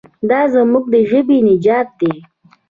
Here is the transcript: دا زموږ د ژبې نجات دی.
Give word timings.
دا 0.29 0.41
زموږ 0.53 0.85
د 0.93 0.95
ژبې 1.09 1.37
نجات 1.47 1.89
دی. 1.99 2.13